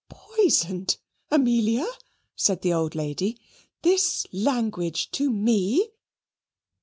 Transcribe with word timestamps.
"Poisoned, 0.09 0.97
Amelia!" 1.29 1.85
said 2.35 2.63
the 2.63 2.73
old 2.73 2.95
lady; 2.95 3.39
"this 3.83 4.25
language 4.31 5.11
to 5.11 5.29
me?" 5.29 5.89